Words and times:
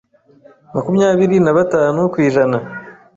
makumyabiri 0.73 1.37
nabatanu 1.41 1.99
kw’ijana 2.11 2.57